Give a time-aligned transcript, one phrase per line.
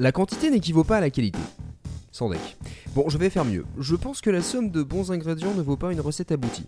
[0.00, 1.38] La quantité n'équivaut pas à la qualité.
[2.10, 2.56] Sans deck.
[2.94, 3.66] Bon, je vais faire mieux.
[3.78, 6.66] Je pense que la somme de bons ingrédients ne vaut pas une recette aboutie.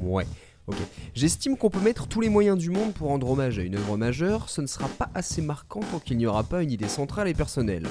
[0.00, 0.24] Ouais.
[0.66, 0.76] Ok.
[1.12, 3.98] J'estime qu'on peut mettre tous les moyens du monde pour rendre hommage à une œuvre
[3.98, 7.28] majeure, ce ne sera pas assez marquant tant qu'il n'y aura pas une idée centrale
[7.28, 7.86] et personnelle.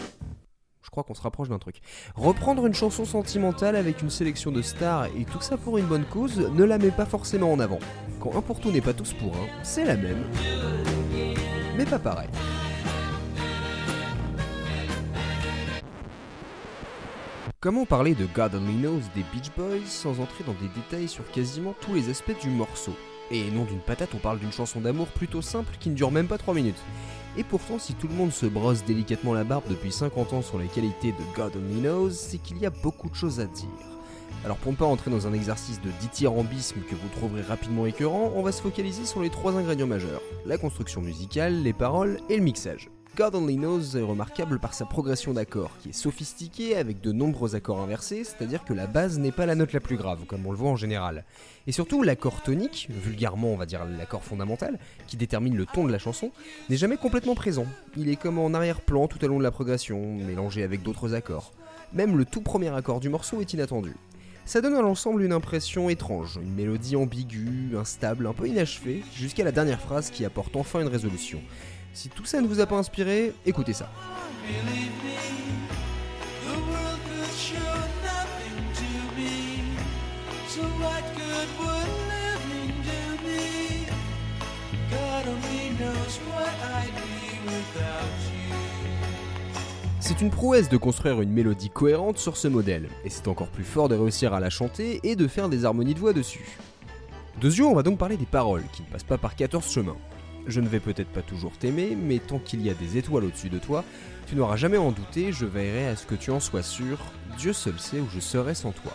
[0.81, 1.81] Je crois qu'on se rapproche d'un truc.
[2.15, 6.05] Reprendre une chanson sentimentale avec une sélection de stars et tout ça pour une bonne
[6.05, 7.79] cause ne la met pas forcément en avant.
[8.19, 10.23] Quand un pour tout n'est pas tous pour un, c'est la même.
[11.77, 12.29] Mais pas pareil.
[17.63, 21.25] Comment parler de God Only Knows des Beach Boys sans entrer dans des détails sur
[21.31, 22.91] quasiment tous les aspects du morceau?
[23.31, 26.27] Et non d'une patate, on parle d'une chanson d'amour plutôt simple qui ne dure même
[26.27, 26.83] pas 3 minutes.
[27.37, 30.59] Et pourtant, si tout le monde se brosse délicatement la barbe depuis 50 ans sur
[30.59, 33.69] les qualités de God Only Knows, c'est qu'il y a beaucoup de choses à dire.
[34.43, 38.33] Alors pour ne pas entrer dans un exercice de dithyrambisme que vous trouverez rapidement écœurant,
[38.35, 42.35] on va se focaliser sur les trois ingrédients majeurs, la construction musicale, les paroles et
[42.35, 42.89] le mixage.
[43.15, 47.53] God Only Knows est remarquable par sa progression d'accords, qui est sophistiquée avec de nombreux
[47.53, 50.51] accords inversés, c'est-à-dire que la base n'est pas la note la plus grave, comme on
[50.51, 51.23] le voit en général.
[51.67, 55.91] Et surtout, l'accord tonique, vulgairement on va dire l'accord fondamental, qui détermine le ton de
[55.91, 56.31] la chanson,
[56.71, 57.67] n'est jamais complètement présent.
[57.97, 61.53] Il est comme en arrière-plan tout au long de la progression, mélangé avec d'autres accords.
[61.93, 63.93] Même le tout premier accord du morceau est inattendu.
[64.45, 69.43] Ça donne à l'ensemble une impression étrange, une mélodie ambiguë, instable, un peu inachevée, jusqu'à
[69.43, 71.39] la dernière phrase qui apporte enfin une résolution.
[71.93, 73.87] Si tout ça ne vous a pas inspiré, écoutez ça.
[89.99, 93.63] C'est une prouesse de construire une mélodie cohérente sur ce modèle, et c'est encore plus
[93.63, 96.57] fort de réussir à la chanter et de faire des harmonies de voix dessus.
[97.39, 99.97] Deuxièmement, on va donc parler des paroles, qui ne passent pas par 14 chemins.
[100.47, 103.49] Je ne vais peut-être pas toujours t'aimer, mais tant qu'il y a des étoiles au-dessus
[103.49, 103.83] de toi,
[104.27, 106.99] tu n'auras jamais en douter, je veillerai à ce que tu en sois sûr,
[107.37, 108.93] Dieu seul sait où je serai sans toi.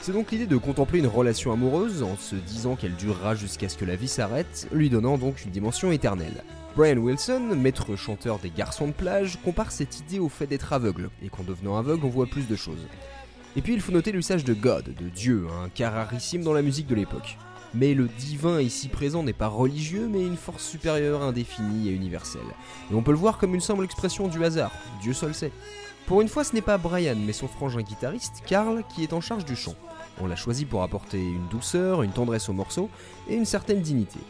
[0.00, 3.76] C'est donc l'idée de contempler une relation amoureuse en se disant qu'elle durera jusqu'à ce
[3.76, 6.44] que la vie s'arrête, lui donnant donc une dimension éternelle.
[6.76, 11.08] Brian Wilson, maître chanteur des garçons de plage, compare cette idée au fait d'être aveugle,
[11.22, 12.86] et qu'en devenant aveugle on voit plus de choses.
[13.56, 16.62] Et puis il faut noter l'usage de God, de Dieu, un cas rarissime dans la
[16.62, 17.38] musique de l'époque.
[17.74, 22.42] Mais le divin ici présent n'est pas religieux, mais une force supérieure, indéfinie et universelle.
[22.90, 25.52] Et on peut le voir comme une simple expression du hasard, Dieu seul sait.
[26.06, 29.20] Pour une fois, ce n'est pas Brian, mais son frangin guitariste, Carl, qui est en
[29.20, 29.74] charge du chant.
[30.20, 32.90] On l'a choisi pour apporter une douceur, une tendresse au morceau
[33.28, 34.20] et une certaine dignité.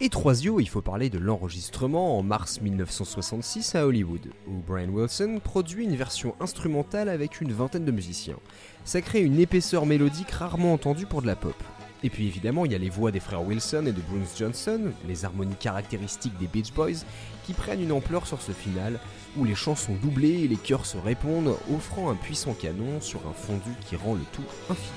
[0.00, 5.40] Et troisio, il faut parler de l'enregistrement en mars 1966 à Hollywood, où Brian Wilson
[5.42, 8.38] produit une version instrumentale avec une vingtaine de musiciens.
[8.84, 11.54] Ça crée une épaisseur mélodique rarement entendue pour de la pop.
[12.04, 14.92] Et puis évidemment, il y a les voix des frères Wilson et de Bruce Johnson,
[15.08, 17.02] les harmonies caractéristiques des Beach Boys,
[17.46, 19.00] qui prennent une ampleur sur ce final,
[19.38, 23.20] où les chants sont doublés et les chœurs se répondent, offrant un puissant canon sur
[23.26, 24.92] un fondu qui rend le tout infini.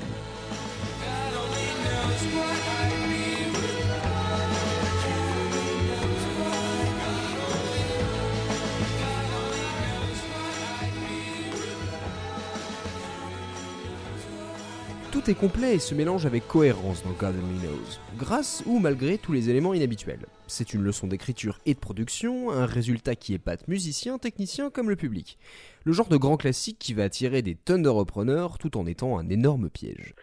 [15.18, 19.34] Tout est complet et se mélange avec cohérence dans God Knows, grâce ou malgré tous
[19.34, 20.28] les éléments inhabituels.
[20.46, 24.96] C'est une leçon d'écriture et de production, un résultat qui épate musiciens, techniciens comme le
[24.96, 25.40] public.
[25.86, 29.18] Le genre de grand classique qui va attirer des tonnes de repreneurs tout en étant
[29.18, 30.14] un énorme piège.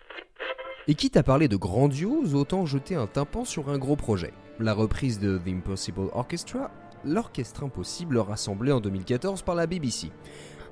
[0.86, 4.32] Et quitte à parler de grandiose, autant jeter un tympan sur un gros projet.
[4.60, 6.70] La reprise de The Impossible Orchestra,
[7.04, 10.12] l'orchestre impossible rassemblé en 2014 par la BBC.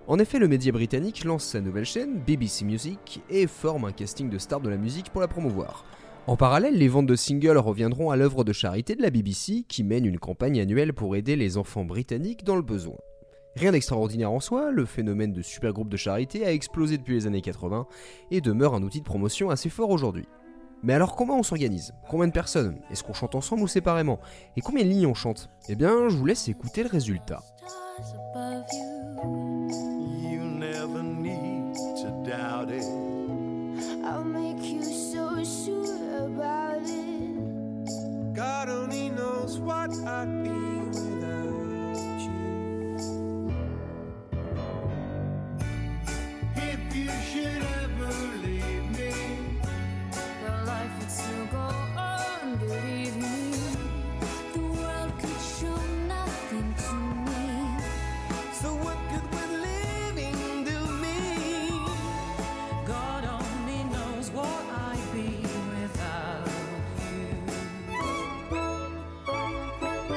[0.08, 4.28] En effet, le média britannique lance sa nouvelle chaîne, BBC Music, et forme un casting
[4.28, 5.84] de stars de la musique pour la promouvoir.
[6.26, 9.84] En parallèle, les ventes de singles reviendront à l'œuvre de charité de la BBC, qui
[9.84, 12.96] mène une campagne annuelle pour aider les enfants britanniques dans le besoin.
[13.54, 17.42] Rien d'extraordinaire en soi, le phénomène de supergroupe de charité a explosé depuis les années
[17.42, 17.86] 80
[18.30, 20.26] et demeure un outil de promotion assez fort aujourd'hui.
[20.82, 21.92] Mais alors comment on s'organise?
[22.08, 22.80] Combien de personnes?
[22.90, 24.18] Est-ce qu'on chante ensemble ou séparément?
[24.56, 25.48] Et combien de lignes on chante?
[25.68, 27.40] Eh bien, je vous laisse écouter le résultat.
[32.62, 32.91] about it.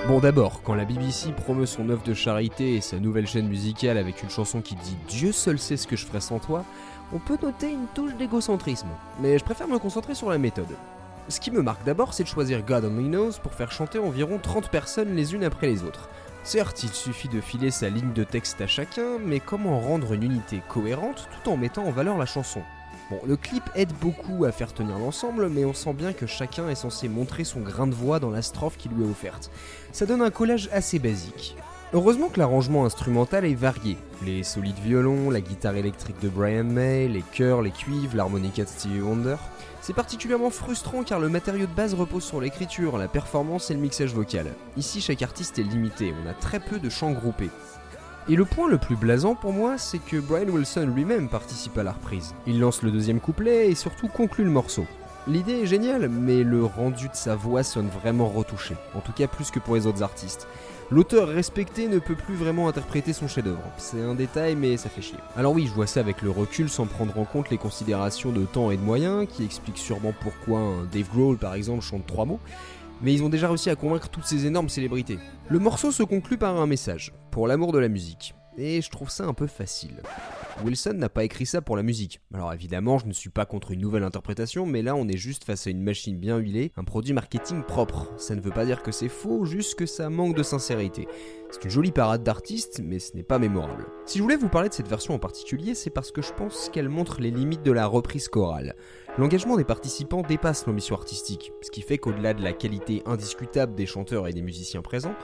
[0.07, 3.97] Bon d'abord, quand la BBC promeut son œuvre de charité et sa nouvelle chaîne musicale
[3.97, 6.63] avec une chanson qui dit Dieu seul sait ce que je ferais sans toi,
[7.11, 10.77] on peut noter une touche d'égocentrisme, mais je préfère me concentrer sur la méthode.
[11.27, 14.37] Ce qui me marque d'abord, c'est de choisir God Only Knows pour faire chanter environ
[14.37, 16.07] 30 personnes les unes après les autres.
[16.43, 20.21] Certes, il suffit de filer sa ligne de texte à chacun, mais comment rendre une
[20.21, 22.61] unité cohérente tout en mettant en valeur la chanson?
[23.11, 26.69] Bon, le clip aide beaucoup à faire tenir l'ensemble, mais on sent bien que chacun
[26.69, 29.51] est censé montrer son grain de voix dans la strophe qui lui est offerte.
[29.91, 31.55] Ça donne un collage assez basique.
[31.93, 33.95] Heureusement que l'arrangement instrumental est varié.
[34.25, 38.69] Les solides violons, la guitare électrique de Brian May, les chœurs, les cuivres, l'harmonica de
[38.69, 39.35] Stevie Wonder.
[39.81, 43.81] C'est particulièrement frustrant car le matériau de base repose sur l'écriture, la performance et le
[43.81, 44.47] mixage vocal.
[44.77, 47.51] Ici, chaque artiste est limité, on a très peu de chants groupés.
[48.27, 51.83] Et le point le plus blasant pour moi, c'est que Brian Wilson lui-même participe à
[51.83, 52.33] la reprise.
[52.47, 54.87] Il lance le deuxième couplet et surtout conclut le morceau.
[55.27, 59.27] L'idée est géniale, mais le rendu de sa voix sonne vraiment retouché, en tout cas
[59.27, 60.47] plus que pour les autres artistes.
[60.89, 63.61] L'auteur respecté ne peut plus vraiment interpréter son chef-d'œuvre.
[63.77, 65.17] C'est un détail, mais ça fait chier.
[65.37, 68.45] Alors oui, je vois ça avec le recul sans prendre en compte les considérations de
[68.45, 70.61] temps et de moyens, qui expliquent sûrement pourquoi
[70.91, 72.39] Dave Grohl par exemple chante trois mots
[73.05, 75.19] mais ils ont déjà réussi à convaincre toutes ces énormes célébrités.
[75.47, 78.33] Le morceau se conclut par un message, pour l'amour de la musique.
[78.57, 80.01] Et je trouve ça un peu facile.
[80.63, 82.21] Wilson n'a pas écrit ça pour la musique.
[82.33, 85.43] Alors évidemment, je ne suis pas contre une nouvelle interprétation, mais là on est juste
[85.43, 88.13] face à une machine bien huilée, un produit marketing propre.
[88.17, 91.07] Ça ne veut pas dire que c'est faux, juste que ça manque de sincérité.
[91.51, 93.85] C'est une jolie parade d'artiste, mais ce n'est pas mémorable.
[94.05, 96.69] Si je voulais vous parler de cette version en particulier, c'est parce que je pense
[96.69, 98.75] qu'elle montre les limites de la reprise chorale.
[99.17, 103.85] L'engagement des participants dépasse l'ambition artistique, ce qui fait qu'au-delà de la qualité indiscutable des
[103.85, 105.15] chanteurs et des musiciens présents,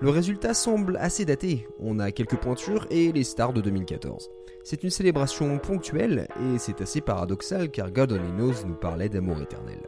[0.00, 1.66] le résultat semble assez daté.
[1.80, 4.30] On a quelques pointures et les stars de 2014.
[4.64, 9.40] C'est une célébration ponctuelle et c'est assez paradoxal car God Only Knows nous parlait d'amour
[9.40, 9.80] éternel.